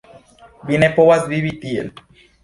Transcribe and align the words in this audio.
Ni 0.69 0.79
ne 0.83 0.87
povas 0.99 1.27
vivi 1.33 1.51
tiel. 1.65 1.93